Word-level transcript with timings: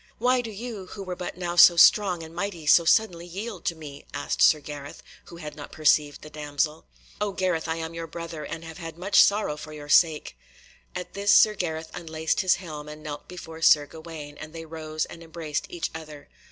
"Why 0.17 0.41
do 0.41 0.49
you, 0.49 0.87
who 0.87 1.03
were 1.03 1.15
but 1.15 1.37
now 1.37 1.55
so 1.55 1.75
strong 1.77 2.23
and 2.23 2.33
mighty, 2.33 2.65
so 2.65 2.85
suddenly 2.85 3.27
yield 3.27 3.65
to 3.65 3.75
me?" 3.75 4.07
asked 4.15 4.41
Sir 4.41 4.59
Gareth, 4.59 5.03
who 5.25 5.35
had 5.37 5.55
not 5.55 5.71
perceived 5.71 6.23
the 6.23 6.29
damsel. 6.31 6.87
"O 7.21 7.33
Gareth, 7.33 7.67
I 7.67 7.75
am 7.75 7.93
your 7.93 8.07
brother, 8.07 8.43
and 8.43 8.63
have 8.63 8.79
had 8.79 8.97
much 8.97 9.21
sorrow 9.21 9.55
for 9.57 9.73
your 9.73 9.89
sake." 9.89 10.35
At 10.95 11.13
this 11.13 11.31
Sir 11.31 11.53
Gareth 11.53 11.91
unlaced 11.93 12.41
his 12.41 12.55
helm 12.55 12.89
and 12.89 13.03
knelt 13.03 13.27
before 13.27 13.61
Sir 13.61 13.85
Gawaine, 13.85 14.39
and 14.39 14.53
they 14.53 14.65
rose 14.65 15.05
and 15.05 15.21
embraced 15.21 15.67
each 15.69 15.91
other. 15.93 16.29